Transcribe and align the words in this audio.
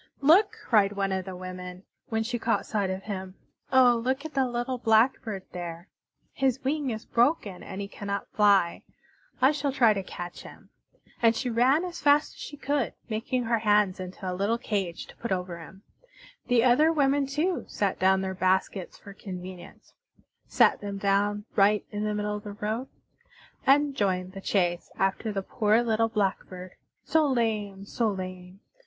"Look!" 0.21 0.57
cried 0.67 0.93
one 0.93 1.11
of 1.11 1.25
the 1.25 1.35
women, 1.35 1.83
when 2.09 2.23
she 2.23 2.39
caught 2.39 2.65
sight 2.65 2.89
of 2.89 3.03
him. 3.03 3.35
"Oh, 3.71 4.01
look 4.03 4.25
at 4.25 4.33
the 4.33 4.47
little 4.47 4.79
Blackbird 4.79 5.43
there! 5.51 5.89
His 6.33 6.63
wing 6.63 6.89
is 6.89 7.05
broken 7.05 7.61
and 7.61 7.79
he 7.81 7.87
cannot 7.87 8.27
fly. 8.33 8.81
I 9.43 9.51
shall 9.51 9.71
try 9.71 9.93
to 9.93 10.01
catch 10.01 10.41
him." 10.41 10.69
And 11.21 11.35
she 11.35 11.51
ran 11.51 11.85
as 11.85 12.01
fast 12.01 12.33
as 12.33 12.39
she 12.39 12.57
could, 12.57 12.95
making 13.09 13.43
her 13.43 13.59
hands 13.59 13.99
into 13.99 14.21
a 14.27 14.33
little 14.33 14.57
cage 14.57 15.05
to 15.05 15.15
put 15.17 15.31
over 15.31 15.59
him. 15.59 15.83
The 16.47 16.63
other 16.63 16.91
women, 16.91 17.27
too, 17.27 17.65
set 17.67 17.99
down 17.99 18.21
their 18.21 18.33
baskets, 18.33 18.97
for 18.97 19.13
convenience 19.13 19.93
set 20.47 20.81
them 20.81 20.97
down 20.97 21.45
right 21.55 21.85
in 21.91 22.05
the 22.05 22.15
middle 22.15 22.37
of 22.37 22.43
the 22.43 22.53
road 22.53 22.87
and 23.67 23.93
joined 23.95 24.31
the 24.31 24.41
chase 24.41 24.89
after 24.97 25.31
the 25.31 25.43
poor 25.43 25.83
little 25.83 26.09
Blackbird, 26.09 26.71
so 27.03 27.27
lame, 27.27 27.85
so 27.85 28.09
lame! 28.09 28.61